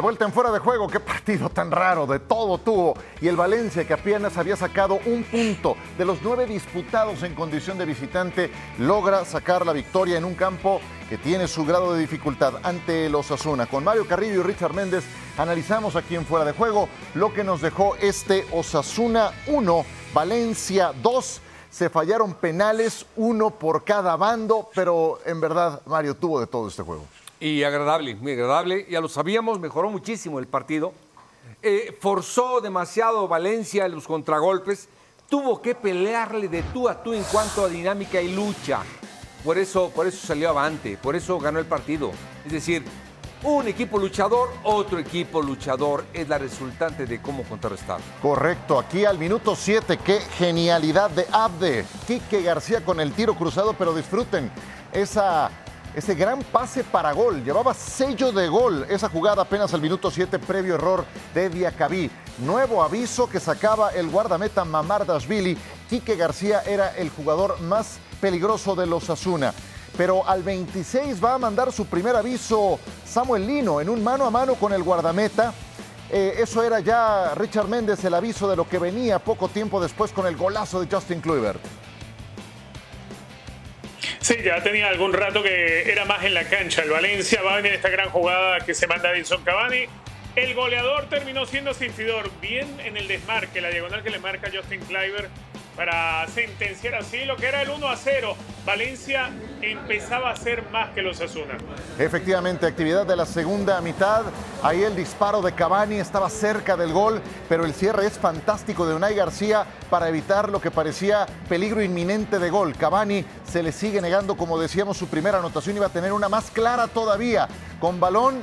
[0.00, 2.94] Vuelta en fuera de juego, qué partido tan raro, de todo tuvo.
[3.20, 7.76] Y el Valencia, que apenas había sacado un punto de los nueve disputados en condición
[7.76, 12.54] de visitante, logra sacar la victoria en un campo que tiene su grado de dificultad
[12.62, 13.66] ante los Osasuna.
[13.66, 15.04] Con Mario Carrillo y Richard Méndez
[15.36, 21.40] analizamos aquí en fuera de juego lo que nos dejó este Osasuna 1, Valencia 2.
[21.70, 26.82] Se fallaron penales, uno por cada bando, pero en verdad Mario tuvo de todo este
[26.82, 27.04] juego.
[27.40, 28.86] Y agradable, muy agradable.
[28.90, 30.92] Ya lo sabíamos, mejoró muchísimo el partido.
[31.62, 34.88] Eh, forzó demasiado Valencia en los contragolpes.
[35.28, 38.82] Tuvo que pelearle de tú a tú en cuanto a dinámica y lucha.
[39.42, 42.10] Por eso, por eso salió avante, por eso ganó el partido.
[42.44, 42.84] Es decir,
[43.42, 48.00] un equipo luchador, otro equipo luchador es la resultante de cómo contrarrestar.
[48.20, 51.86] Correcto, aquí al minuto 7, qué genialidad de Abde.
[52.06, 54.50] Quique García con el tiro cruzado, pero disfruten
[54.92, 55.50] esa
[55.94, 57.42] ese gran pase para gol.
[57.44, 62.10] Llevaba sello de gol esa jugada apenas al minuto 7, previo error de Diacabí.
[62.38, 65.56] Nuevo aviso que sacaba el guardameta Mamar Dashvili.
[65.88, 69.52] Quique García era el jugador más peligroso de los Asuna.
[69.96, 74.30] Pero al 26 va a mandar su primer aviso Samuel Lino en un mano a
[74.30, 75.52] mano con el guardameta.
[76.12, 80.12] Eh, eso era ya Richard Méndez el aviso de lo que venía poco tiempo después
[80.12, 81.60] con el golazo de Justin Kluivert.
[84.20, 86.82] Sí, ya tenía algún rato que era más en la cancha.
[86.82, 89.86] El Valencia va a venir esta gran jugada que se manda Edison Cavani.
[90.36, 94.80] El goleador terminó siendo asistidor bien en el desmarque, la diagonal que le marca Justin
[94.80, 95.30] Kluivert
[95.76, 98.36] para sentenciar así lo que era el 1 a 0.
[98.64, 99.30] Valencia
[99.62, 101.56] empezaba a ser más que los Asuna.
[101.98, 104.24] Efectivamente, actividad de la segunda mitad.
[104.62, 108.94] Ahí el disparo de Cavani estaba cerca del gol, pero el cierre es fantástico de
[108.94, 112.76] Unai García para evitar lo que parecía peligro inminente de gol.
[112.76, 116.50] Cavani se le sigue negando, como decíamos, su primera anotación iba a tener una más
[116.50, 117.48] clara todavía,
[117.80, 118.42] con balón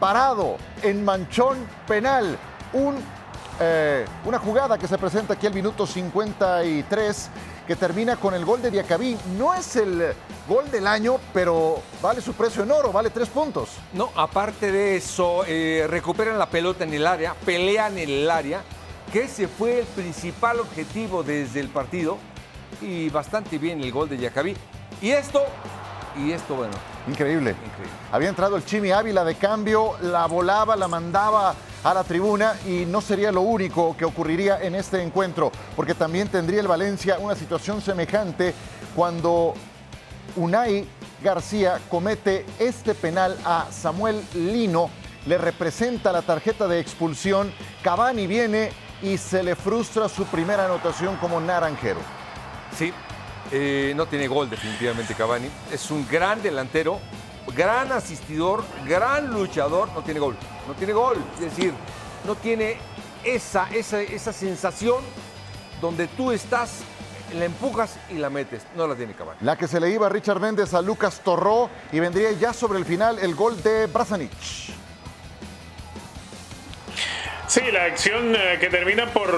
[0.00, 2.38] parado en manchón penal.
[2.72, 2.96] Un
[3.60, 7.30] eh, una jugada que se presenta aquí al minuto 53
[7.66, 9.16] que termina con el gol de Diacabí.
[9.36, 10.14] No es el
[10.48, 13.70] gol del año, pero vale su precio en oro, vale tres puntos.
[13.92, 18.62] No, aparte de eso, eh, recuperan la pelota en el área, pelean en el área,
[19.12, 22.16] que ese fue el principal objetivo desde el partido.
[22.80, 24.56] Y bastante bien el gol de Diacabí.
[25.02, 25.42] Y esto,
[26.16, 26.74] y esto, bueno.
[27.06, 27.50] Increíble.
[27.50, 27.92] Increíble.
[28.12, 31.54] Había entrado el Chimi Ávila de cambio, la volaba, la mandaba
[31.88, 36.28] a la tribuna y no sería lo único que ocurriría en este encuentro, porque también
[36.28, 38.54] tendría el Valencia una situación semejante
[38.94, 39.54] cuando
[40.36, 40.86] Unai
[41.22, 44.90] García comete este penal a Samuel Lino,
[45.24, 47.50] le representa la tarjeta de expulsión,
[47.82, 52.00] Cavani viene y se le frustra su primera anotación como naranjero.
[52.76, 52.92] Sí,
[53.50, 57.00] eh, no tiene gol definitivamente Cavani, es un gran delantero,
[57.56, 60.36] gran asistidor, gran luchador, no tiene gol.
[60.68, 61.16] No tiene gol.
[61.34, 61.72] Es decir,
[62.26, 62.76] no tiene
[63.24, 65.02] esa, esa, esa sensación
[65.80, 66.80] donde tú estás,
[67.34, 68.64] la empujas y la metes.
[68.76, 69.38] No la tiene Cavani.
[69.40, 72.78] La que se le iba a Richard Méndez a Lucas Torró y vendría ya sobre
[72.78, 74.30] el final el gol de Brazanic.
[77.46, 79.34] Sí, la acción eh, que termina por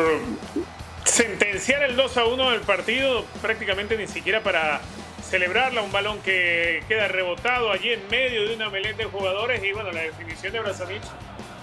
[1.04, 4.80] sentenciar el 2 a 1 del partido, prácticamente ni siquiera para
[5.30, 9.72] celebrarla, un balón que queda rebotado allí en medio de una melena de jugadores y
[9.72, 11.02] bueno, la definición de Brazanich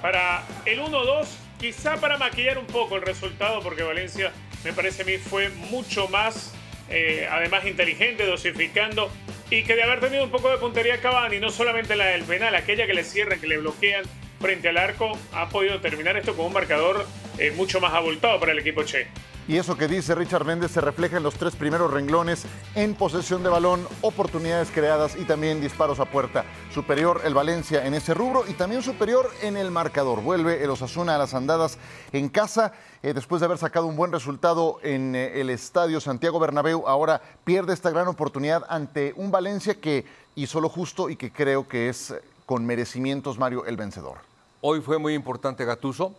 [0.02, 1.28] para el 1-2,
[1.60, 4.32] quizá para maquillar un poco el resultado porque Valencia
[4.64, 6.54] me parece a mí fue mucho más,
[6.90, 9.12] eh, además inteligente, dosificando
[9.50, 12.56] y que de haber tenido un poco de puntería Cavani, no solamente la del penal,
[12.56, 14.04] aquella que le cierran, que le bloquean
[14.40, 17.06] frente al arco, ha podido terminar esto con un marcador
[17.38, 19.08] eh, mucho más abultado para el equipo Che.
[19.48, 23.44] Y eso que dice Richard Méndez se refleja en los tres primeros renglones en posesión
[23.44, 26.44] de balón, oportunidades creadas y también disparos a puerta.
[26.74, 30.22] Superior el Valencia en ese rubro y también superior en el marcador.
[30.22, 31.78] Vuelve el Osasuna a las andadas
[32.12, 36.40] en casa eh, después de haber sacado un buen resultado en eh, el estadio Santiago
[36.40, 36.86] Bernabéu.
[36.86, 40.04] Ahora pierde esta gran oportunidad ante un Valencia que
[40.36, 44.18] hizo lo justo y que creo que es eh, con merecimientos Mario el vencedor.
[44.60, 46.14] Hoy fue muy importante Gatuso,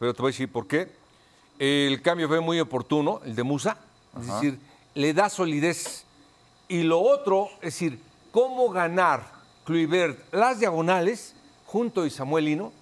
[0.00, 1.00] pero te voy a decir por qué
[1.58, 3.78] el cambio fue muy oportuno, el de Musa,
[4.18, 4.58] es decir,
[4.94, 6.04] le da solidez.
[6.68, 8.00] Y lo otro, es decir,
[8.30, 9.30] cómo ganar
[9.64, 11.34] Kluivert las diagonales
[11.66, 12.72] junto a Samuel Lino,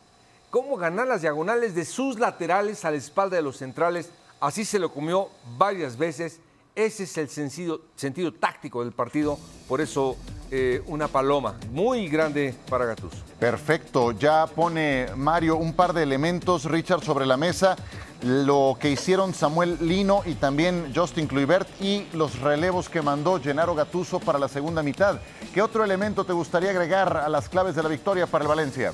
[0.50, 4.10] cómo ganar las diagonales de sus laterales a la espalda de los centrales.
[4.40, 5.28] Así se lo comió
[5.58, 6.40] varias veces.
[6.74, 9.38] Ese es el sentido, sentido táctico del partido.
[9.68, 10.16] Por eso,
[10.50, 13.18] eh, una paloma muy grande para Gattuso.
[13.38, 14.12] Perfecto.
[14.12, 17.76] Ya pone Mario un par de elementos, Richard, sobre la mesa
[18.22, 23.74] lo que hicieron Samuel Lino y también Justin Kluivert y los relevos que mandó Gennaro
[23.74, 25.20] Gatuso para la segunda mitad.
[25.54, 28.92] ¿Qué otro elemento te gustaría agregar a las claves de la victoria para el Valencia?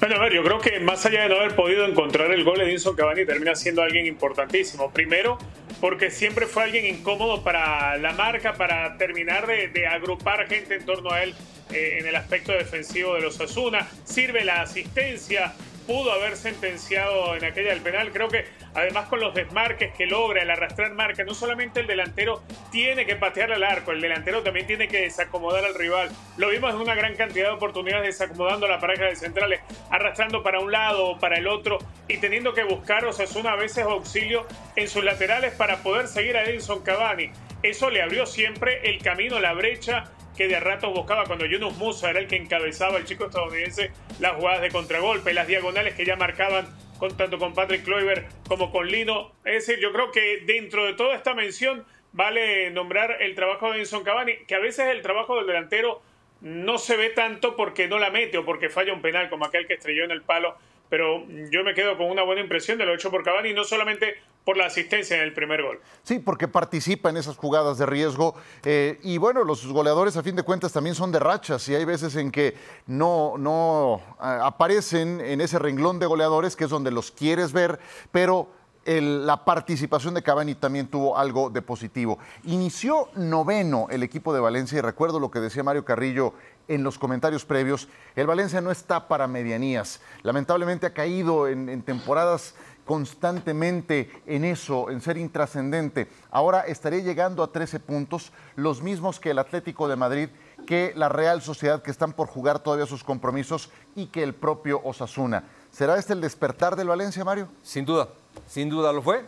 [0.00, 2.60] Bueno, a ver, yo creo que más allá de no haber podido encontrar el gol,
[2.60, 4.90] Edinson Cavani termina siendo alguien importantísimo.
[4.90, 5.38] Primero,
[5.80, 11.12] porque siempre fue alguien incómodo para la marca, para terminar de, agrupar gente en torno
[11.12, 11.34] a él
[11.72, 13.88] eh, en el aspecto defensivo de los Asuna.
[14.04, 15.52] Sirve la asistencia,
[15.88, 18.12] pudo haber sentenciado en aquella del penal.
[18.12, 18.44] Creo que
[18.74, 23.16] además con los desmarques que logra, el arrastrar marca, no solamente el delantero tiene que
[23.16, 26.10] patear al arco, el delantero también tiene que desacomodar al rival.
[26.36, 30.42] Lo vimos en una gran cantidad de oportunidades desacomodando a la pareja de centrales, arrastrando
[30.42, 34.46] para un lado o para el otro y teniendo que buscar Osasuna a veces auxilio
[34.76, 37.30] en sus laterales para poder seguir a Edinson Cavani.
[37.62, 42.10] Eso le abrió siempre el camino, la brecha que de rato buscaba cuando Yunus Musa
[42.10, 43.90] era el que encabezaba el chico estadounidense
[44.20, 46.68] las jugadas de contragolpe, las diagonales que ya marcaban
[47.16, 49.32] tanto con Patrick Kluivert como con Lino.
[49.44, 53.80] Es decir, yo creo que dentro de toda esta mención vale nombrar el trabajo de
[53.80, 56.02] Enson Cavani, que a veces el trabajo del delantero
[56.40, 59.66] no se ve tanto porque no la mete o porque falla un penal como aquel
[59.66, 60.56] que estrelló en el palo
[60.88, 64.16] pero yo me quedo con una buena impresión de lo hecho por Cavani, no solamente
[64.48, 65.78] por la asistencia en el primer gol.
[66.02, 68.34] Sí, porque participa en esas jugadas de riesgo.
[68.64, 71.84] Eh, y bueno, los goleadores a fin de cuentas también son de rachas y hay
[71.84, 72.54] veces en que
[72.86, 77.78] no, no eh, aparecen en ese renglón de goleadores que es donde los quieres ver,
[78.10, 78.48] pero
[78.86, 82.18] la participación de Cavani también tuvo algo de positivo.
[82.44, 86.32] Inició noveno el equipo de Valencia y recuerdo lo que decía Mario Carrillo
[86.68, 90.00] en los comentarios previos, el Valencia no está para medianías.
[90.22, 92.54] Lamentablemente ha caído en, temporadas
[92.84, 96.08] constantemente en eso, en ser intrascendente.
[96.30, 100.28] Ahora estaría llegando a 13 puntos, los mismos que el Atlético de Madrid,
[100.66, 104.80] que la Real Sociedad, que están por jugar todavía sus compromisos, y que el propio
[104.84, 105.44] Osasuna.
[105.72, 107.48] ¿Será este el despertar del Valencia, Mario?
[107.62, 108.08] Sin duda,
[108.46, 109.24] sin duda lo fue.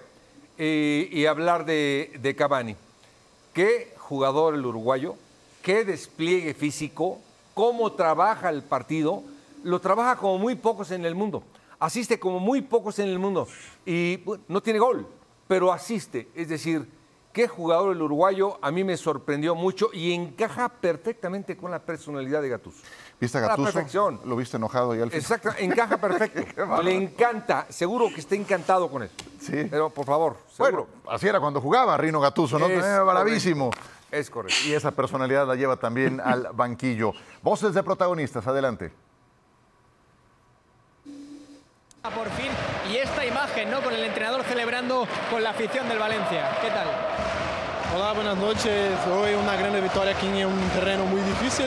[0.58, 2.76] Y, hablar de, de Cavani.
[3.54, 5.16] ¿Qué jugador el uruguayo?
[5.62, 7.18] ¿Qué despliegue físico?
[7.54, 9.22] Cómo trabaja el partido,
[9.62, 11.42] lo trabaja como muy pocos en el mundo.
[11.78, 13.48] Asiste como muy pocos en el mundo.
[13.86, 15.06] Y no tiene gol,
[15.48, 16.28] pero asiste.
[16.34, 16.86] Es decir,
[17.32, 22.42] qué jugador el uruguayo a mí me sorprendió mucho y encaja perfectamente con la personalidad
[22.42, 22.82] de Gattuso.
[23.20, 23.72] ¿Viste a Gattuso?
[23.72, 24.20] perfección.
[24.24, 25.20] Lo viste enojado y al final.
[25.20, 26.40] Exacto, encaja perfecto.
[26.82, 29.14] Le encanta, seguro que está encantado con eso.
[29.40, 29.66] Sí.
[29.70, 30.86] Pero por favor, seguro.
[30.86, 32.66] Bueno, así era cuando jugaba Rino Gattuso, ¿no?
[32.66, 33.70] Es bravísimo.
[34.10, 34.56] Es correcto.
[34.66, 37.12] Y esa personalidad la lleva también al banquillo.
[37.42, 38.92] Voces de protagonistas, adelante.
[42.02, 42.50] Por fin,
[42.90, 43.82] y esta imagen, ¿no?
[43.82, 46.58] Con el entrenador celebrando con la afición del Valencia.
[46.62, 46.88] ¿Qué tal?
[47.94, 48.92] Hola, buenas noches.
[49.06, 51.66] Hoy una gran victoria aquí en un terreno muy difícil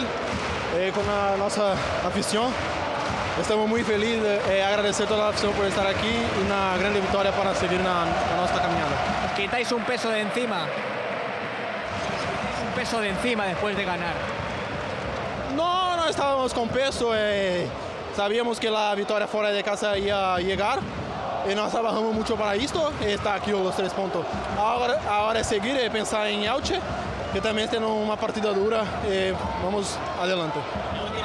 [0.75, 1.73] eh, con la, nuestra
[2.05, 2.51] afición.
[3.39, 6.93] Estamos muy felices, eh, agradecer a toda la afición por estar aquí y una gran
[6.93, 9.33] victoria para seguir nuestra caminata.
[9.35, 10.65] Quitáis un peso de encima
[12.83, 14.13] peso de encima después de ganar?
[15.55, 17.11] No, no estábamos con peso.
[17.15, 17.65] Eh,
[18.13, 20.79] sabíamos que la victoria fuera de casa iba a llegar.
[21.49, 24.25] Y nos trabajamos mucho para esto y está aquí los tres puntos.
[24.57, 26.77] Ahora, ahora es seguir y pensar en Elche,
[27.31, 28.83] que también tiene una partida dura.
[29.09, 29.31] y
[29.63, 30.59] vamos adelante.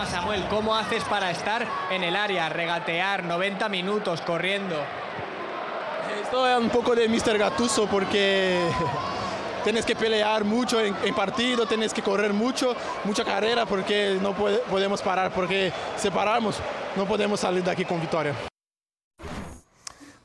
[0.08, 4.76] Samuel, ¿cómo haces para estar en el área, regatear 90 minutos corriendo?
[6.22, 7.36] Esto es un poco de Mr.
[7.36, 8.60] Gatuso porque
[9.64, 15.02] tienes que pelear mucho en, partido, tienes que correr mucho, mucha carrera porque no podemos
[15.02, 16.60] parar, porque si paramos
[16.96, 18.34] no podemos salir de aquí con victoria.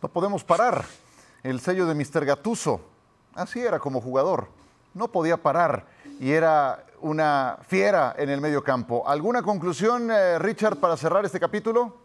[0.01, 0.85] No podemos parar.
[1.43, 2.25] El sello de Mr.
[2.25, 2.81] Gatuso,
[3.35, 4.47] así era como jugador,
[4.93, 5.85] no podía parar
[6.19, 9.03] y era una fiera en el medio campo.
[9.05, 12.02] ¿Alguna conclusión, eh, Richard, para cerrar este capítulo?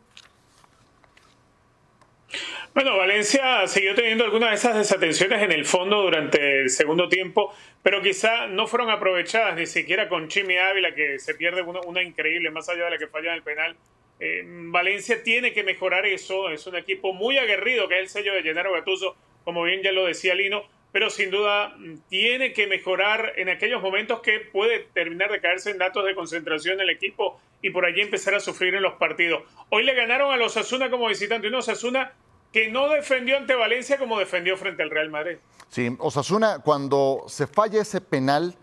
[2.75, 7.53] Bueno, Valencia siguió teniendo algunas de esas desatenciones en el fondo durante el segundo tiempo,
[7.83, 12.51] pero quizá no fueron aprovechadas ni siquiera con Chimi Ávila, que se pierde una, increíble,
[12.51, 13.77] más allá de la que falla en el penal.
[14.21, 18.35] Eh, Valencia tiene que mejorar eso, es un equipo muy aguerrido, que es el sello
[18.35, 21.77] de Gennaro Gattuso, como bien ya lo decía Lino, pero sin duda
[22.09, 26.81] tiene que mejorar en aquellos momentos que puede terminar de caerse en datos de concentración
[26.81, 29.43] el equipo y por allí empezar a sufrir en los partidos.
[29.71, 32.13] Hoy le ganaron a los Asuna como visitante, unos Asuna
[32.53, 35.37] que no defendió ante Valencia como defendió frente al Real Madrid.
[35.69, 38.57] Sí, Osasuna, cuando se falla ese penal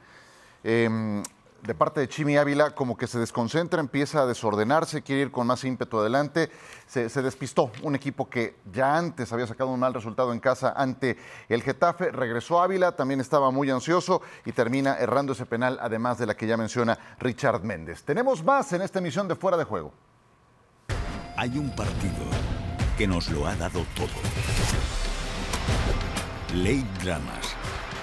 [0.63, 1.21] em,
[1.61, 5.45] de parte de Chimi Ávila, como que se desconcentra, empieza a desordenarse, quiere ir con
[5.45, 6.49] más ímpetu adelante.
[6.87, 10.73] Se, se, despistó un equipo que ya antes había sacado un mal resultado en casa
[10.75, 11.17] ante
[11.49, 12.11] el Getafe.
[12.11, 16.47] Regresó Ávila, también estaba muy ansioso y termina errando ese penal, además de la que
[16.47, 18.03] ya menciona Richard Méndez.
[18.03, 19.93] Tenemos más en esta emisión de Fuera de Juego.
[21.37, 22.23] Hay un partido
[22.97, 24.07] que nos lo ha dado todo.
[26.53, 27.55] Late Dramas.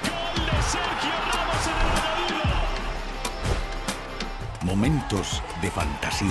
[0.03, 1.73] ¡Gol de Sergio Ramos en
[4.63, 6.29] el Momentos de fantasía.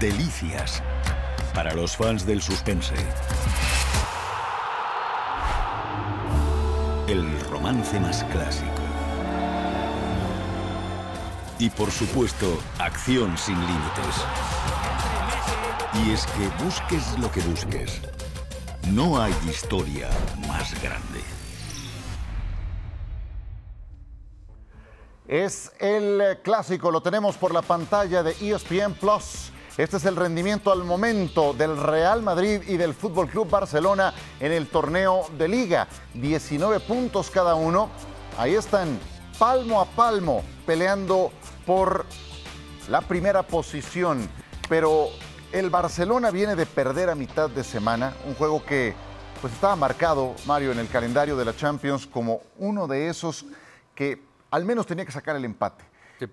[0.00, 0.82] Delicias
[1.54, 2.94] para los fans del suspense.
[7.06, 8.85] El romance más clásico.
[11.58, 14.24] Y por supuesto, acción sin límites.
[15.94, 18.02] Y es que busques lo que busques.
[18.92, 20.10] No hay historia
[20.46, 21.20] más grande.
[25.26, 29.50] Es el clásico, lo tenemos por la pantalla de ESPN Plus.
[29.78, 34.52] Este es el rendimiento al momento del Real Madrid y del Fútbol Club Barcelona en
[34.52, 35.88] el torneo de Liga.
[36.14, 37.88] 19 puntos cada uno.
[38.38, 38.98] Ahí están
[39.38, 41.30] palmo a palmo peleando
[41.66, 42.06] por
[42.88, 44.28] la primera posición.
[44.68, 45.08] Pero
[45.52, 48.94] el Barcelona viene de perder a mitad de semana, un juego que
[49.40, 53.44] pues estaba marcado, Mario, en el calendario de la Champions como uno de esos
[53.94, 55.84] que al menos tenía que sacar el empate.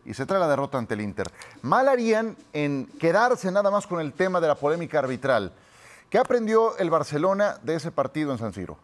[0.05, 1.27] Y se trae la derrota ante el Inter.
[1.61, 5.51] Mal harían en quedarse nada más con el tema de la polémica arbitral.
[6.09, 8.77] ¿Qué aprendió el Barcelona de ese partido en San Siro?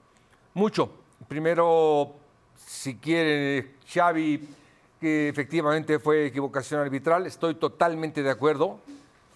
[0.54, 0.92] Mucho.
[1.28, 2.16] Primero,
[2.56, 4.50] si quiere, Xavi,
[5.00, 8.80] que efectivamente fue equivocación arbitral, estoy totalmente de acuerdo.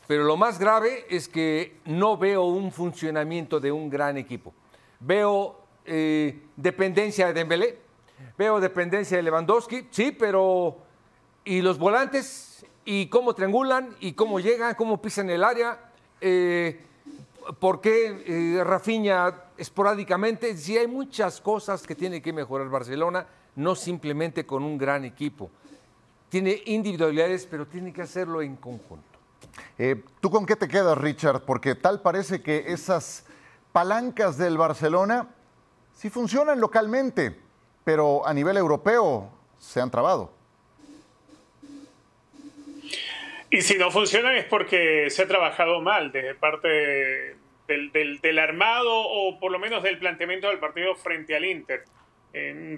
[0.08, 4.54] Pero lo más grave es que no veo un funcionamiento de un gran equipo.
[5.00, 7.80] Veo eh, dependencia de Dembélé,
[8.38, 10.78] veo dependencia de Lewandowski, sí, pero
[11.46, 15.80] y los volantes y cómo triangulan y cómo llegan, cómo pisan el área,
[16.20, 16.82] eh,
[17.60, 23.76] por qué eh, Rafinha esporádicamente, sí hay muchas cosas que tiene que mejorar Barcelona, no
[23.76, 25.52] simplemente con un gran equipo.
[26.30, 29.20] Tiene individualidades, pero tiene que hacerlo en conjunto.
[29.78, 31.42] Eh, ¿Tú con qué te quedas, Richard?
[31.42, 33.26] Porque tal parece que esas
[33.72, 35.28] palancas del Barcelona
[35.94, 37.38] sí funcionan localmente,
[37.84, 39.30] pero a nivel europeo
[39.60, 40.32] se han trabado.
[43.50, 48.40] Y si no funcionan es porque se ha trabajado mal desde parte del, del, del
[48.40, 51.84] armado o por lo menos del planteamiento del partido frente al Inter.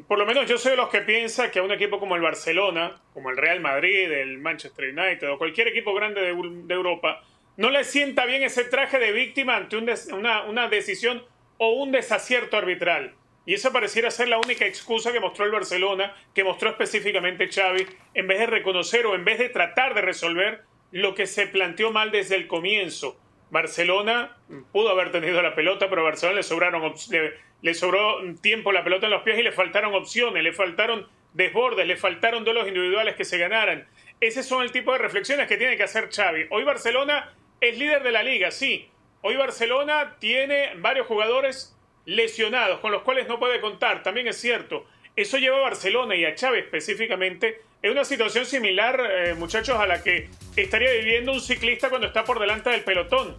[0.07, 2.21] Por lo menos yo soy de los que piensa que a un equipo como el
[2.21, 7.23] Barcelona, como el Real Madrid, el Manchester United o cualquier equipo grande de, Europa,
[7.55, 11.23] no le sienta bien ese traje de víctima ante un des, una, una decisión
[11.57, 13.13] o un desacierto arbitral.
[13.45, 17.87] Y esa pareciera ser la única excusa que mostró el Barcelona, que mostró específicamente Xavi,
[18.13, 21.91] en vez de reconocer o en vez de tratar de resolver lo que se planteó
[21.91, 23.17] mal desde el comienzo.
[23.55, 24.35] Barcelona
[24.73, 26.93] pudo haber tenido la pelota, pero a Barcelona le, sobraron,
[27.61, 31.87] le, sobró tiempo la pelota en los pies y le faltaron opciones, le faltaron desbordes,
[31.87, 33.87] le faltaron duelos individuales que se ganaran.
[34.19, 36.47] Ese son el tipo de reflexiones que tiene que hacer Xavi.
[36.49, 38.89] Hoy Barcelona es líder de la liga, sí.
[39.21, 44.85] Hoy Barcelona tiene varios jugadores lesionados, con los cuales no puede contar, también es cierto.
[45.15, 49.85] Eso lleva a Barcelona y a Chávez específicamente en una situación similar, eh, muchachos, a
[49.85, 53.37] la que estaría viviendo un ciclista cuando está por delante del pelotón.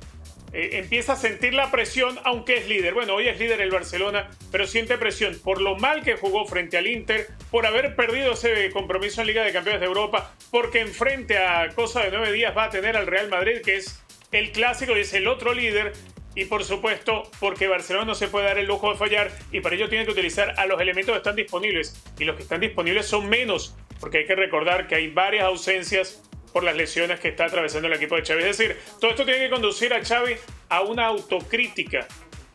[0.52, 2.94] Eh, empieza a sentir la presión, aunque es líder.
[2.94, 6.78] Bueno, hoy es líder el Barcelona, pero siente presión por lo mal que jugó frente
[6.78, 11.38] al Inter, por haber perdido ese compromiso en Liga de Campeones de Europa, porque enfrente
[11.38, 14.02] a cosa de nueve días va a tener al Real Madrid, que es
[14.32, 15.92] el clásico y es el otro líder,
[16.36, 19.74] y por supuesto porque Barcelona no se puede dar el lujo de fallar y para
[19.74, 23.06] ello tiene que utilizar a los elementos que están disponibles y los que están disponibles
[23.06, 27.46] son menos porque hay que recordar que hay varias ausencias por las lesiones que está
[27.46, 28.42] atravesando el equipo de Xavi.
[28.42, 30.36] Es decir, todo esto tiene que conducir a Xavi
[30.68, 32.06] a una autocrítica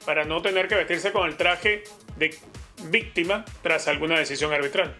[0.05, 1.83] para no tener que vestirse con el traje
[2.17, 2.35] de
[2.89, 4.95] víctima tras alguna decisión arbitral.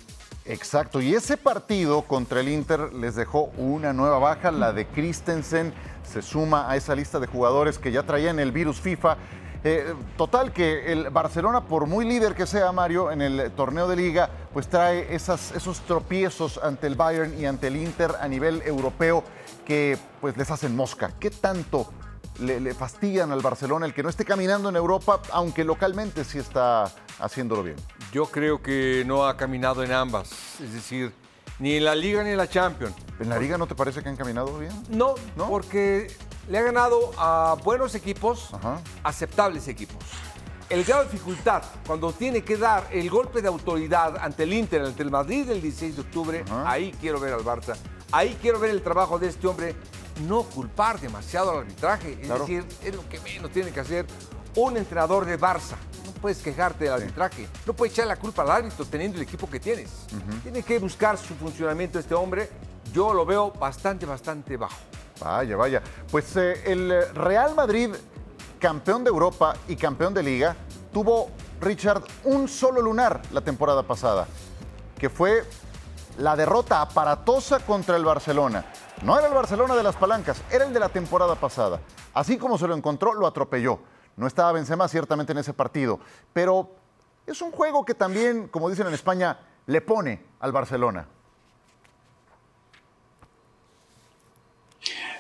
[0.46, 5.74] Exacto, y ese partido contra el Inter les dejó una nueva baja, la de Christensen
[6.12, 9.18] se suma a esa lista de jugadores que ya traían el virus FIFA.
[9.64, 13.96] Eh, total que el Barcelona, por muy líder que sea Mario en el torneo de
[13.96, 19.24] liga, pues trae esos tropiezos ante el Bayern y ante el Inter a nivel europeo
[19.66, 21.12] que pues les hacen mosca.
[21.20, 21.88] ¿Qué tanto
[22.40, 26.40] le, le fastidian al Barcelona el que no esté caminando en Europa, aunque localmente sí
[26.40, 27.78] está haciéndolo bien?
[28.12, 31.14] Yo creo que no ha caminado en ambas, es decir,
[31.62, 32.96] ni en la Liga ni en la Champions.
[33.20, 34.72] ¿En la Liga no te parece que han caminado bien?
[34.90, 35.48] No, ¿No?
[35.48, 36.08] porque
[36.50, 38.82] le ha ganado a buenos equipos, Ajá.
[39.04, 40.04] aceptables equipos.
[40.70, 44.82] El grado de dificultad, cuando tiene que dar el golpe de autoridad ante el Inter,
[44.82, 46.72] ante el Madrid del 16 de octubre, Ajá.
[46.72, 47.76] ahí quiero ver al Barça.
[48.12, 49.76] Ahí quiero ver el trabajo de este hombre.
[50.28, 52.14] No culpar demasiado al arbitraje.
[52.22, 52.42] Es Claro.
[52.42, 54.06] decir, es lo que menos tiene que hacer
[54.56, 55.76] un entrenador de Barça.
[56.22, 57.48] No puedes quejarte del arbitraje.
[57.66, 60.06] No puedes echar la culpa al árbitro teniendo el equipo que tienes.
[60.44, 62.48] Tiene que buscar su funcionamiento este hombre.
[62.94, 64.78] Yo lo veo bastante, bastante bajo.
[65.20, 65.82] Vaya, vaya.
[66.12, 67.96] Pues eh, el Real Madrid,
[68.60, 70.56] campeón de Europa y campeón de liga,
[70.94, 74.28] tuvo, Richard, un solo lunar la temporada pasada,
[75.00, 75.44] que fue
[76.20, 78.64] la derrota aparatosa contra el Barcelona.
[79.02, 81.80] No era el Barcelona de las palancas, era el de la temporada pasada.
[82.14, 83.80] Así como se lo encontró, lo atropelló.
[84.18, 86.00] No estaba Benzema ciertamente en ese partido,
[86.34, 86.70] pero
[87.26, 89.38] es un juego que también, como dicen en España,
[89.68, 91.08] le pone al Barcelona.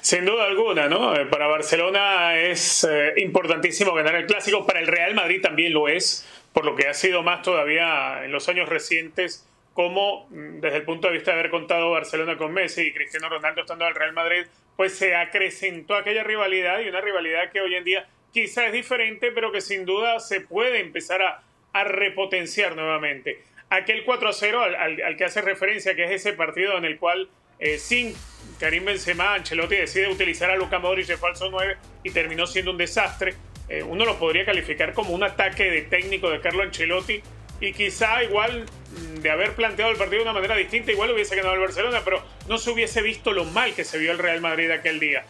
[0.01, 1.15] Sin duda alguna, ¿no?
[1.15, 5.88] Eh, Para Barcelona es eh, importantísimo ganar el clásico, para el Real Madrid también lo
[5.88, 10.77] es, por lo que ha sido más todavía en los años recientes, como mm, desde
[10.77, 13.93] el punto de vista de haber contado Barcelona con Messi y Cristiano Ronaldo estando al
[13.93, 18.67] Real Madrid, pues se acrecentó aquella rivalidad y una rivalidad que hoy en día quizá
[18.67, 21.43] es diferente, pero que sin duda se puede empezar a,
[21.83, 23.41] repotenciar nuevamente.
[23.69, 28.13] Aquel 4-0 al, que hace referencia, que es ese partido en el cual eh, sin
[28.59, 32.77] Karim Benzema, Ancelotti decide utilizar a Luka Modric de falso 9 y terminó siendo un
[32.77, 33.35] desastre.
[33.69, 37.21] Eh, uno lo podría calificar como un ataque de técnico de Carlo Ancelotti
[37.61, 41.35] y quizá igual mm, de haber planteado el partido de una manera distinta, igual hubiese
[41.35, 44.41] ganado el Barcelona, pero no se hubiese visto lo mal que se vio el Real
[44.41, 45.23] Madrid aquel día.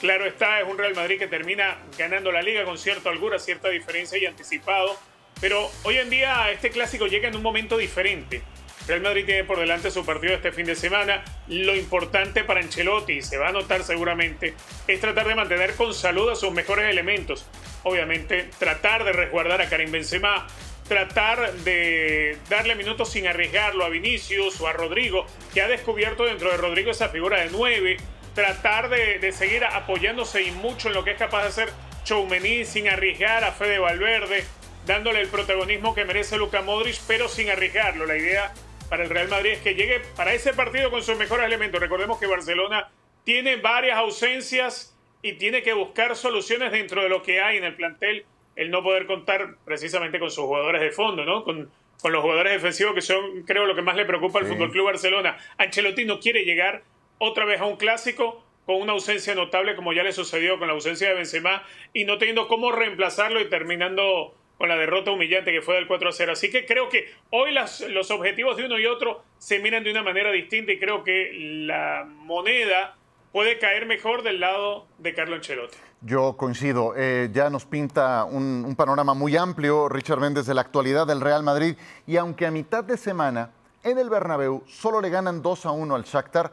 [0.00, 3.68] Claro está, es un Real Madrid que termina ganando la liga con cierta holgura, cierta
[3.68, 4.96] diferencia y anticipado.
[5.40, 8.42] Pero hoy en día este clásico llega en un momento diferente.
[8.86, 11.22] Real Madrid tiene por delante su partido este fin de semana.
[11.48, 14.54] Lo importante para Ancelotti, se va a notar seguramente,
[14.88, 17.46] es tratar de mantener con salud a sus mejores elementos.
[17.84, 20.46] Obviamente, tratar de resguardar a Karim Benzema,
[20.88, 26.50] tratar de darle minutos sin arriesgarlo a Vinicius o a Rodrigo, que ha descubierto dentro
[26.50, 27.96] de Rodrigo esa figura de 9,
[28.34, 31.68] tratar de, de seguir apoyándose y mucho en lo que es capaz de hacer
[32.04, 34.44] Choumení sin arriesgar a Fede Valverde,
[34.86, 38.06] dándole el protagonismo que merece Luka Modric, pero sin arriesgarlo.
[38.06, 38.52] La idea
[38.88, 41.80] para el Real Madrid es que llegue para ese partido con sus mejores elementos.
[41.80, 42.90] Recordemos que Barcelona
[43.24, 47.76] tiene varias ausencias y tiene que buscar soluciones dentro de lo que hay en el
[47.76, 51.44] plantel, el no poder contar precisamente con sus jugadores de fondo, ¿no?
[51.44, 51.70] Con,
[52.00, 54.52] con los jugadores defensivos que son, creo, lo que más le preocupa al Sí.
[54.52, 55.38] Fútbol Club Barcelona.
[55.56, 56.82] Ancelotti no quiere llegar
[57.24, 60.74] otra vez a un clásico con una ausencia notable como ya le sucedió con la
[60.74, 65.62] ausencia de Benzema y no teniendo cómo reemplazarlo y terminando con la derrota humillante que
[65.62, 66.32] fue del 4 a 0.
[66.32, 70.02] Así que creo que hoy los objetivos de uno y otro se miran de una
[70.02, 71.30] manera distinta y creo que
[71.66, 72.96] la moneda
[73.30, 75.76] puede caer mejor del lado de Carlo Ancelotti.
[76.00, 76.94] Yo coincido.
[76.96, 81.20] Eh, ya nos pinta un, un panorama muy amplio, Richard Méndez, de la actualidad del
[81.20, 81.76] Real Madrid.
[82.04, 83.50] Y aunque a mitad de semana
[83.84, 86.52] en el Bernabéu solo le ganan 2 a 1 al Shakhtar,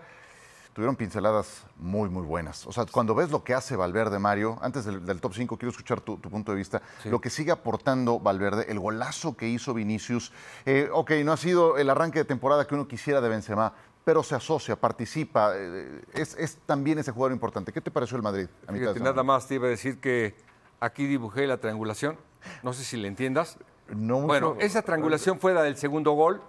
[0.79, 2.65] tuvieron pinceladas muy, muy buenas.
[2.65, 5.71] O sea, cuando ves lo que hace Valverde, Mario, antes del, del top 5, quiero
[5.71, 9.73] escuchar tu, tu punto de vista, lo que sigue aportando Valverde, el golazo que hizo
[9.73, 10.31] Vinicius.
[10.65, 13.73] Eh, ok, no ha sido el arranque de temporada que uno quisiera de Benzema,
[14.05, 17.73] pero se asocia, participa, eh, es, es también ese jugador importante.
[17.73, 20.33] ¿Qué te pareció el Madrid a Fíjate, nada más te iba a decir que
[20.79, 22.15] aquí dibujé la triangulación.
[22.63, 23.57] No sé si le entiendas.
[23.89, 24.21] No.
[24.21, 26.41] Bueno, esa triangulación fue la del segundo gol.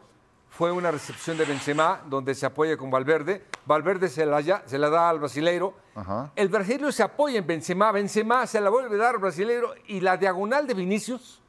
[0.61, 3.47] Fue una recepción de Benzema donde se apoya con Valverde.
[3.65, 5.73] Valverde se la, ya- se la da al brasileiro.
[5.95, 6.31] Ajá.
[6.37, 7.91] El brasileiro se apoya en Benzema.
[7.93, 9.73] Benzema se la vuelve a dar al brasileiro.
[9.87, 11.41] Y la diagonal de Vinicius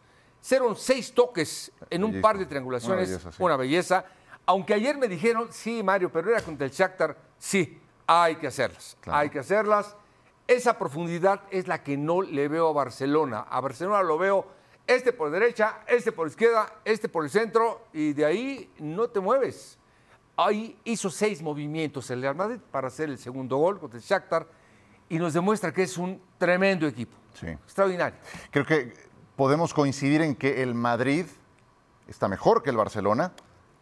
[0.42, 2.22] fueron seis toques en un Belleza.
[2.22, 3.10] par de triangulaciones.
[3.10, 3.44] Una belleza, sí.
[3.44, 4.06] Una belleza.
[4.46, 7.18] Aunque ayer me dijeron, sí, Mario, pero era contra el Shakhtar.
[7.38, 8.96] Sí, hay que hacerlas.
[9.02, 9.20] Claro.
[9.20, 9.94] Hay que hacerlas.
[10.48, 13.42] Esa profundidad es la que no le veo a Barcelona.
[13.50, 14.48] A Barcelona lo veo
[14.96, 19.20] este por derecha, este por izquierda, este por el centro y de ahí no te
[19.20, 19.78] mueves.
[20.36, 24.48] Ahí hizo seis movimientos el Real Madrid para hacer el segundo gol contra el Shakhtar
[25.10, 27.16] y nos demuestra que es un tremendo equipo.
[27.34, 27.48] Sí.
[27.48, 28.20] Extraordinario.
[28.50, 28.94] Creo que
[29.36, 31.26] podemos coincidir en que el Madrid
[32.08, 33.34] está mejor que el Barcelona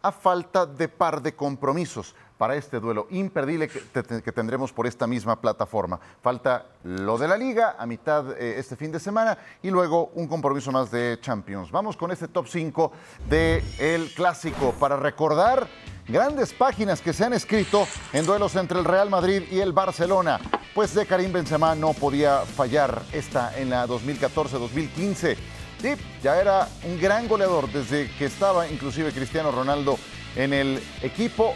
[0.02, 4.86] a falta de par de compromisos para este duelo imperdible que, te- que tendremos por
[4.86, 6.00] esta misma plataforma.
[6.22, 10.26] Falta lo de la liga a mitad eh, este fin de semana y luego un
[10.26, 11.70] compromiso más de Champions.
[11.70, 12.92] Vamos con este top 5
[13.28, 15.68] del clásico para recordar
[16.08, 20.40] grandes páginas que se han escrito en duelos entre el Real Madrid y el Barcelona.
[20.74, 25.36] Pues de Karim Benzema no podía fallar esta en la 2014-2015.
[25.82, 25.88] Sí,
[26.22, 29.98] ya era un gran goleador desde que estaba inclusive Cristiano Ronaldo
[30.36, 31.54] en el equipo,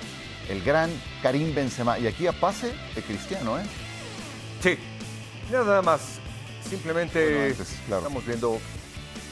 [0.48, 0.90] el gran
[1.22, 1.98] Karim Benzema.
[1.98, 3.64] Y aquí a pase de Cristiano, ¿eh?
[4.62, 4.78] Sí.
[5.50, 6.18] Nada más.
[6.68, 8.02] Simplemente Bueno, antes, claro.
[8.02, 8.58] estamos viendo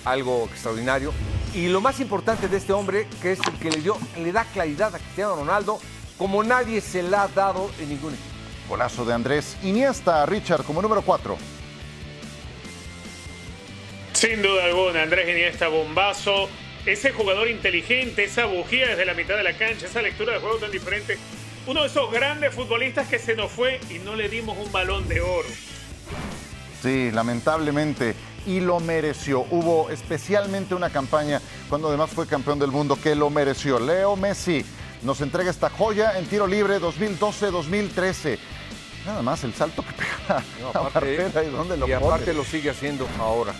[0.05, 1.13] algo extraordinario.
[1.55, 4.45] Y lo más importante de este hombre, que es el que le, dio, le da
[4.45, 5.81] claridad a Cristiano Ronaldo,
[6.19, 8.29] como nadie se la ha dado en ningún equipo.
[8.69, 11.37] Golazo de Andrés Iniesta, Richard como número 4.
[14.13, 16.49] Sin duda alguna, Andrés Iniesta, bombazo.
[16.87, 20.57] Ese jugador inteligente, esa bujía desde la mitad de la cancha, esa lectura de juego
[20.57, 21.17] tan diferente.
[21.67, 25.07] Uno de esos grandes futbolistas que se nos fue y no le dimos un balón
[25.09, 25.49] de oro.
[26.83, 28.15] Sí, lamentablemente.
[28.47, 29.47] Y lo mereció.
[29.51, 33.79] Hubo especialmente una campaña cuando además fue campeón del mundo que lo mereció.
[33.79, 34.65] Leo Messi
[35.03, 38.39] nos entrega esta joya en tiro libre 2012-2013.
[39.07, 42.27] Nada más el salto que pega No, a aparte- Barrera y dónde lo y aparte
[42.27, 42.39] pone.
[42.39, 43.53] lo sigue haciendo ahora.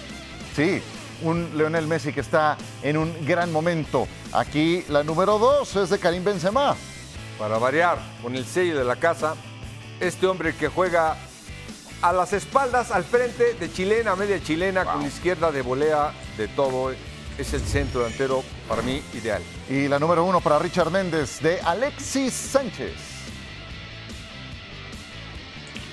[0.57, 0.83] Sí,
[1.23, 4.07] un Leonel Messi que está en un gran momento.
[4.33, 6.77] Aquí la número dos es de Karim Benzema.
[7.39, 9.35] Para variar, con el sello de la casa,
[10.01, 11.17] este hombre que juega
[12.03, 16.49] a las espaldas, al frente, de chilena media chilena, con la izquierda de volea, de
[16.49, 16.93] todo,
[17.39, 19.43] es el centro delantero para mí ideal.
[19.69, 23.12] Y la número uno para Richard Méndez de Alexis Sánchez.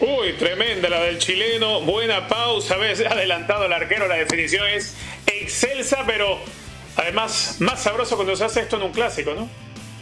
[0.01, 1.81] Uy, tremenda la del chileno.
[1.81, 2.77] Buena pausa.
[2.77, 4.07] Ves, adelantado el arquero.
[4.07, 6.37] La definición es excelsa, pero
[6.95, 9.49] además más sabroso cuando se hace esto en un clásico, ¿no?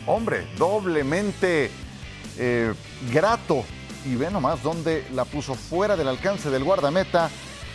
[0.06, 1.72] Hombre, doblemente
[2.38, 2.74] eh,
[3.12, 3.66] grato.
[4.06, 7.32] Y ve nomás dónde la puso fuera del alcance del guardameta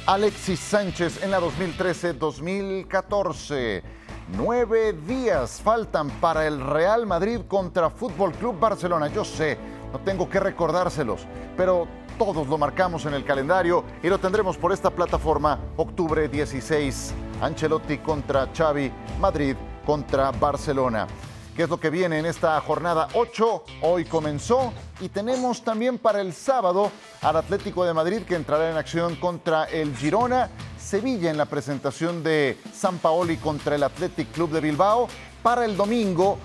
[0.06, 3.82] Alexis Sánchez en la 2013-2014.
[4.36, 9.08] Nueve días faltan para el Real Madrid contra Fútbol Club Barcelona.
[9.08, 9.58] Yo sé,
[9.92, 11.86] no tengo que recordárselos, pero
[12.24, 17.12] todos lo marcamos en el calendario y lo tendremos por esta plataforma octubre 16.
[17.40, 21.08] Ancelotti contra Xavi, Madrid contra Barcelona.
[21.56, 23.64] ¿Qué es lo que viene en esta jornada 8?
[23.82, 28.76] Hoy comenzó y tenemos también para el sábado al Atlético de Madrid que entrará en
[28.76, 34.52] acción contra el Girona, Sevilla en la presentación de San Paoli contra el Athletic Club
[34.52, 35.08] de Bilbao.
[35.42, 36.38] Para el domingo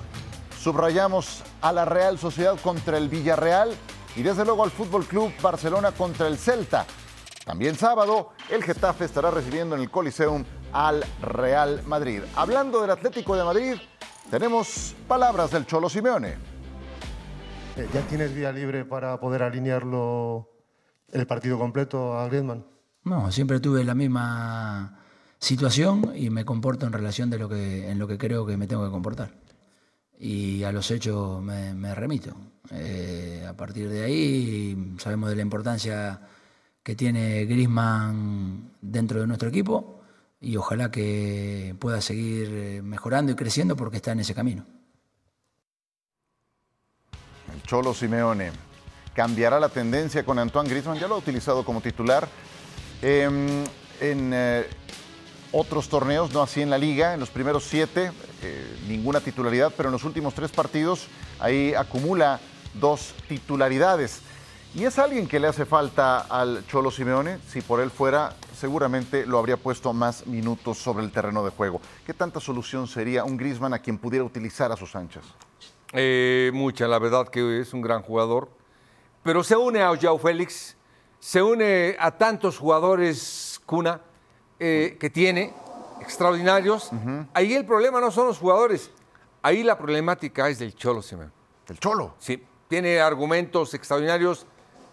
[0.59, 3.77] subrayamos a la Real Sociedad contra el Villarreal
[4.17, 6.87] y desde luego al Fútbol Club Barcelona contra el Celta.
[7.45, 12.23] También sábado, el Getafe estará recibiendo en el Coliseum al Real Madrid.
[12.35, 13.75] Hablando del Atlético de Madrid,
[14.31, 16.29] tenemos palabras del Cholo Simeone.
[17.77, 20.49] Eh, ¿Ya tienes vía libre para poder alinearlo
[21.11, 22.65] el partido completo a Griezmann?
[23.03, 24.99] No, siempre tuve la misma
[25.37, 28.65] situación y me comporto en relación de lo que, en lo que creo que me
[28.65, 29.31] tengo que comportar.
[30.19, 32.35] Y a los hechos me, me remito.
[32.71, 36.19] Eh, a partir de ahí sabemos de la importancia
[36.83, 40.01] que tiene Griezmann dentro de nuestro equipo
[40.39, 44.65] y ojalá que pueda seguir eh, mejorando y creciendo porque está en ese camino.
[47.53, 48.51] El Cholo Simeone
[49.13, 52.27] cambiará la tendencia con Antoine Griezmann, ya lo ha utilizado como titular
[53.01, 53.23] eh,
[53.99, 54.65] en eh,
[55.51, 59.89] otros torneos, no así en la liga, en los primeros siete, eh, ninguna titularidad, pero
[59.89, 61.07] en los últimos tres partidos
[61.39, 62.39] ahí acumula
[62.73, 64.21] dos titularidades.
[64.75, 69.25] Y es alguien que le hace falta al Cholo Simeone, si por él fuera, seguramente
[69.25, 71.81] lo habría puesto más minutos sobre el terreno de juego.
[72.05, 75.23] ¿Qué tanta solución sería un Griezmann a quien pudiera utilizar a sus anchas?
[75.93, 78.49] Eh, mucha, la verdad que es un gran jugador.
[79.23, 80.75] Pero se une a Joao Félix,
[81.19, 84.01] se une a tantos jugadores cuna
[84.59, 85.53] eh, que tiene,
[86.01, 86.91] extraordinarios.
[87.33, 88.91] Ahí el problema no son los jugadores,
[89.41, 91.31] ahí la problemática es del Cholo Simeone.
[91.67, 92.15] ¿Del Cholo?
[92.17, 94.45] Sí, tiene argumentos extraordinarios,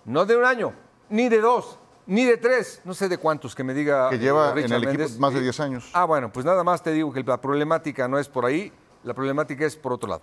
[0.04, 0.72] no de un año,
[1.08, 4.10] ni de dos, ni de tres, no sé de cuántos que me diga.
[4.10, 5.90] Que lleva eh, en Richard el equipo más de Eh, 10 años.
[5.92, 8.72] Ah, bueno, pues nada más te digo que la problemática no es por ahí,
[9.04, 10.22] la problemática es por otro lado.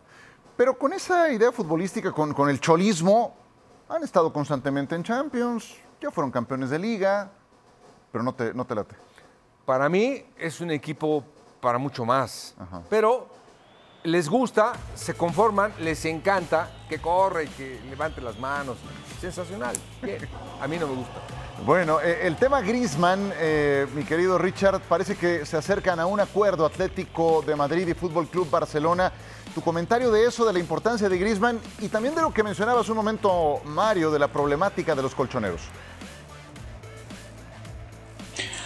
[0.57, 3.35] Pero con esa idea futbolística, con, con el cholismo,
[3.89, 7.31] han estado constantemente en Champions, ya fueron campeones de liga,
[8.11, 8.95] pero no te, no te late.
[9.71, 11.23] Para mí es un equipo
[11.61, 12.53] para mucho más,
[12.89, 13.29] pero
[14.03, 18.75] les gusta, se conforman, les encanta que corre y que levante las manos.
[19.21, 19.73] Sensacional.
[20.01, 20.27] Bien.
[20.59, 21.21] A mí no me gusta.
[21.65, 26.19] Bueno, eh, el tema Griezmann, eh, mi querido Richard, parece que se acercan a un
[26.19, 29.13] acuerdo Atlético de Madrid y Fútbol Club Barcelona.
[29.55, 32.89] Tu comentario de eso, de la importancia de Griezmann y también de lo que mencionabas
[32.89, 35.61] un momento, Mario, de la problemática de los colchoneros.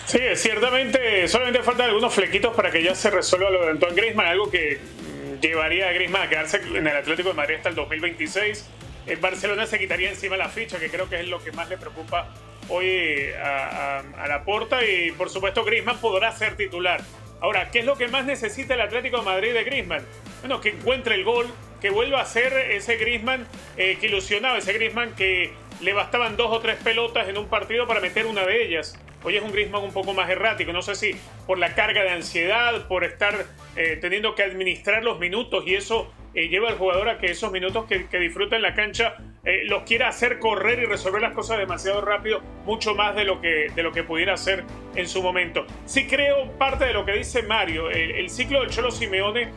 [0.06, 4.28] Sí, ciertamente solamente faltan algunos flequitos para que ya se resuelva lo de Antoine Griezmann,
[4.28, 7.76] algo que mm, llevaría a Griezmann a quedarse en el Atlético de Madrid hasta el
[7.76, 8.70] 2026.
[9.08, 11.78] El Barcelona se quitaría encima la ficha, que creo que es lo que más le
[11.78, 12.30] preocupa
[12.70, 17.02] hoy a, la porta y por supuesto Griezmann podrá ser titular.
[17.41, 20.06] Ahora, ¿qué es lo que más necesita el Atlético de Madrid de Griezmann?
[20.41, 21.48] Bueno, que encuentre el gol,
[21.82, 26.52] que vuelva a ser ese Griezmann eh, que ilusionaba, ese Griezmann que le bastaban dos
[26.52, 28.98] o tres pelotas en un partido para meter una de ellas.
[29.26, 31.16] Hoy es un Griezmann un poco más errático, no sé si
[31.48, 36.14] por la carga de ansiedad, por estar eh, teniendo que administrar los minutos y eso
[36.36, 39.64] eh, lleva al jugador a que esos minutos que, que disfruta en la cancha eh,
[39.66, 43.72] los quiera hacer correr y resolver las cosas demasiado rápido, mucho más de lo que,
[43.74, 45.66] de lo que pudiera hacer en su momento.
[45.86, 49.50] Sí creo parte de lo que dice Mario, el, ciclo del Cholo Simeone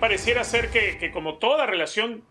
[0.00, 2.22] pareciera ser que, que como toda relación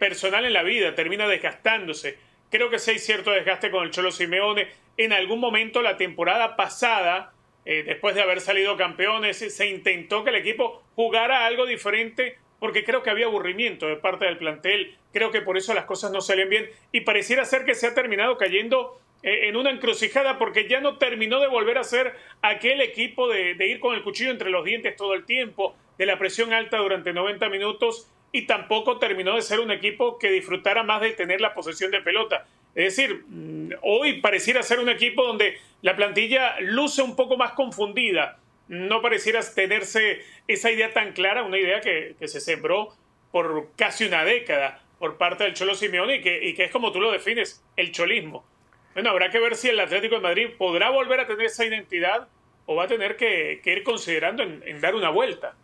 [0.00, 2.18] personal en la vida termina desgastándose.
[2.50, 4.66] Creo que sí hay cierto desgaste con el Cholo Simeone.
[4.96, 7.32] En algún momento la temporada pasada,
[7.64, 12.84] eh, después de haber salido campeones, se intentó que el equipo jugara algo diferente porque
[12.84, 16.22] creo que había aburrimiento de parte del plantel, creo que por eso las cosas no
[16.22, 20.66] salen bien y pareciera ser que se ha terminado cayendo eh, en una encrucijada porque
[20.66, 24.30] ya no terminó de volver a ser aquel equipo de, de ir con el cuchillo
[24.30, 28.98] entre los dientes todo el tiempo, de la presión alta durante 90 minutos y tampoco
[28.98, 32.46] terminó de ser un equipo que disfrutara más de tener la posesión de pelota.
[32.76, 37.52] Es decir, mm, hoy pareciera ser un equipo donde la plantilla luce un poco más
[37.52, 38.38] confundida.
[38.68, 42.94] No pareciera tenerse esa idea tan clara, una idea que, se sembró
[43.32, 46.22] por casi una década por parte del Cholo Simeone y
[46.54, 48.44] que, es como tú lo defines, el cholismo.
[48.92, 52.28] Bueno, habrá que ver si el Atlético de Madrid podrá volver a tener esa identidad
[52.66, 55.54] o va a tener que, ir considerando en, en dar una vuelta.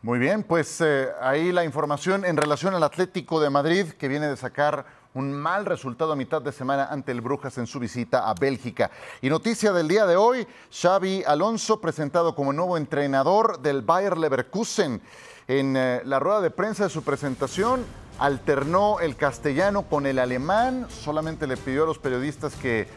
[0.00, 4.28] Muy bien, pues eh, ahí la información en relación al Atlético de Madrid, que viene
[4.28, 8.28] de sacar un mal resultado a mitad de semana ante el Brujas en su visita
[8.28, 8.90] a Bélgica.
[9.22, 15.00] Y noticia del día de hoy, Xavi Alonso presentado como nuevo entrenador del Bayer Leverkusen.
[15.46, 17.84] En eh, la rueda de prensa de su presentación
[18.18, 22.88] alternó el castellano con el alemán, solamente le pidió a los periodistas que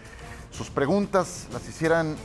[0.50, 2.16] sus preguntas las hicieran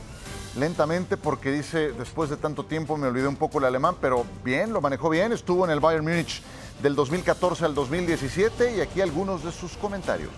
[0.57, 4.73] lentamente porque dice, después de tanto tiempo me olvidé un poco el alemán, pero bien,
[4.73, 6.41] lo manejó bien, estuvo en el Bayern Múnich
[6.83, 10.33] del 2014 al 2017 y aquí algunos de sus comentarios.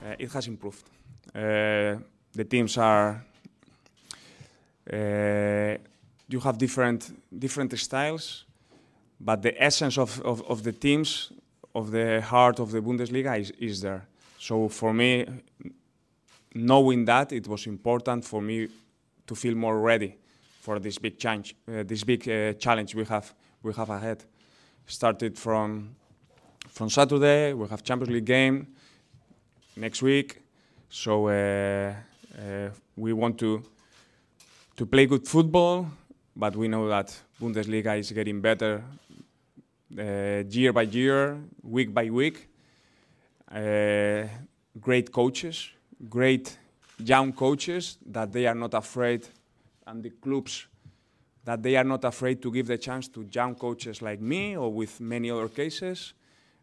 [0.00, 0.84] Uh, it has improved.
[1.34, 1.98] Uh,
[2.36, 3.20] the teams are.
[4.88, 5.76] Uh,
[6.28, 8.46] you have different different styles,
[9.18, 11.32] but the essence of, of, of the teams,
[11.74, 14.06] of the heart of the Bundesliga, is, is there.
[14.38, 15.26] So for me,
[16.54, 18.68] knowing that, it was important for me
[19.26, 20.16] to feel more ready
[20.66, 24.24] for this big change, uh, this big uh, challenge we have we have ahead.
[24.86, 25.94] Started from
[26.68, 28.66] from Saturday, we have Champions League game
[29.76, 30.42] next week,
[30.88, 33.62] so uh, uh, we want to
[34.76, 35.86] to play good football,
[36.34, 37.08] but we know that
[37.40, 38.82] Bundesliga is getting better
[39.96, 42.48] uh, year by year, week by week.
[43.48, 44.26] Uh,
[44.80, 45.70] great coaches,
[46.08, 46.58] great
[46.98, 49.28] young coaches that they are not afraid,
[49.86, 50.66] and the clubs
[51.44, 54.72] that they are not afraid to give the chance to young coaches like me or
[54.72, 56.14] with many other cases,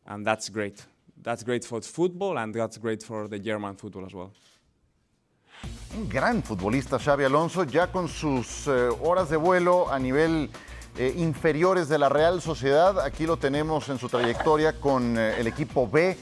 [0.05, 0.85] and that's great.
[1.21, 4.31] That's great for football, and that's great for the German football as well.
[5.95, 10.49] Un gran futbolista Xavi Alonso, ya con sus eh, horas de vuelo a nivel
[10.97, 12.99] eh, inferiores de la Real Sociedad.
[12.99, 16.17] Aquí lo tenemos en su trayectoria con eh, el equipo B.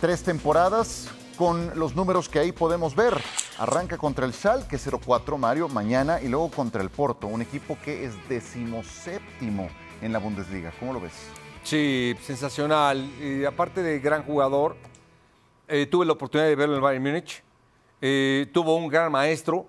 [0.00, 3.14] Tres temporadas con los números que ahí podemos ver.
[3.58, 8.04] Arranca contra el Schalke 04 Mario mañana y luego contra el Porto, un equipo que
[8.04, 9.68] es decimoséptimo
[10.02, 10.72] en la Bundesliga.
[10.80, 11.12] ¿Cómo lo ves?
[11.62, 12.98] Sí, sensacional.
[13.20, 14.76] Y aparte de gran jugador,
[15.68, 17.44] eh, tuve la oportunidad de verlo en el Bayern Múnich.
[18.00, 19.66] Eh, tuvo un gran maestro.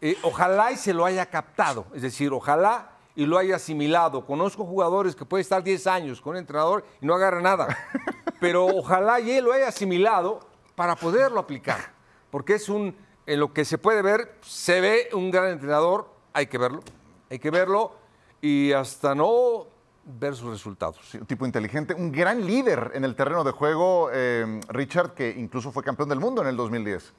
[0.00, 4.24] Eh, ojalá y se lo haya captado, es decir, ojalá y lo haya asimilado.
[4.24, 7.66] Conozco jugadores que pueden estar 10 años con un entrenador y no agarra nada.
[8.40, 10.38] Pero ojalá y él lo haya asimilado
[10.76, 11.92] para poderlo aplicar.
[12.30, 16.46] Porque es un, en lo que se puede ver, se ve un gran entrenador, hay
[16.46, 16.82] que verlo,
[17.30, 17.96] hay que verlo
[18.40, 19.66] y hasta no
[20.04, 20.98] ver sus resultados.
[21.08, 25.30] Sí, un tipo inteligente, un gran líder en el terreno de juego, eh, Richard, que
[25.30, 27.14] incluso fue campeón del mundo en el 2010.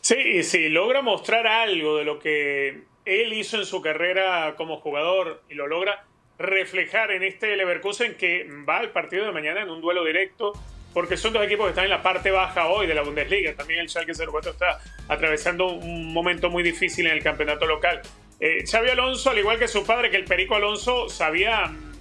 [0.00, 4.80] Sí, y si logra mostrar algo de lo que él hizo en su carrera como
[4.80, 6.06] jugador y lo logra
[6.38, 10.52] reflejar en este Leverkusen que va al partido de mañana en un duelo directo,
[10.92, 13.54] porque son dos equipos que están en la parte baja hoy de la Bundesliga.
[13.54, 18.02] También el Schalke 04 está atravesando un momento muy difícil en el campeonato local.
[18.40, 21.92] Eh, Xavi Alonso, al igual que su padre, que el Perico Alonso, sabía mm,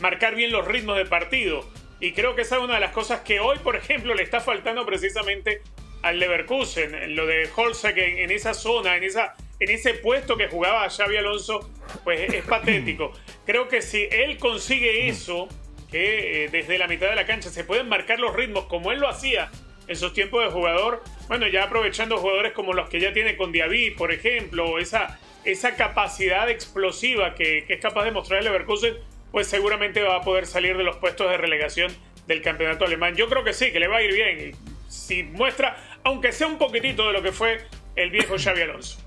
[0.00, 1.68] marcar bien los ritmos de partido.
[2.00, 4.40] Y creo que esa es una de las cosas que hoy, por ejemplo, le está
[4.40, 5.62] faltando precisamente
[6.02, 6.94] al Leverkusen.
[6.94, 10.88] En lo de Holzek en, en esa zona, en, esa, en ese puesto que jugaba
[10.88, 11.70] Xavi Alonso,
[12.02, 13.12] pues es, es patético.
[13.46, 15.48] Creo que si él consigue eso,
[15.94, 18.98] que eh, desde la mitad de la cancha se pueden marcar los ritmos como él
[18.98, 19.52] lo hacía
[19.86, 23.52] en sus tiempos de jugador, bueno, ya aprovechando jugadores como los que ya tiene con
[23.52, 28.96] Diaby, por ejemplo, esa, esa capacidad explosiva que, que es capaz de mostrar el Leverkusen,
[29.30, 31.92] pues seguramente va a poder salir de los puestos de relegación
[32.26, 33.14] del campeonato alemán.
[33.14, 34.56] Yo creo que sí, que le va a ir bien.
[34.88, 37.60] Si muestra, aunque sea un poquitito de lo que fue
[37.94, 38.98] el viejo Xavi Alonso.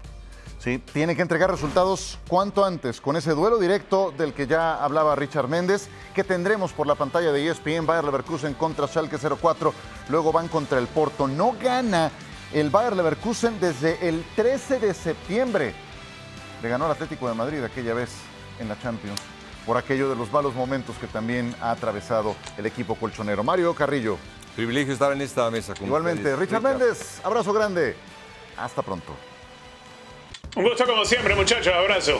[0.59, 5.15] Sí, tiene que entregar resultados cuanto antes con ese duelo directo del que ya hablaba
[5.15, 9.73] Richard Méndez, que tendremos por la pantalla de ESPN Bayer Leverkusen contra Schalke 04,
[10.09, 11.27] luego van contra el Porto.
[11.27, 12.09] No gana
[12.53, 15.75] el Bayer Leverkusen desde el 13 de septiembre.
[16.63, 18.09] Le ganó al Atlético de Madrid aquella vez
[18.59, 19.21] en la Champions,
[19.63, 23.43] por aquello de los malos momentos que también ha atravesado el equipo colchonero.
[23.43, 24.17] Mario Carrillo.
[24.55, 25.75] Privilegio estar en esta mesa.
[25.75, 26.39] Con Igualmente, ustedes.
[26.39, 27.95] Richard Méndez, abrazo grande.
[28.57, 29.13] Hasta pronto.
[30.57, 31.71] Un gusto como siempre, muchachos.
[31.71, 32.19] Abrazo.